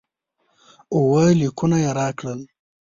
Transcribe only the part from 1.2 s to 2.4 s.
لیکونه یې راکړل.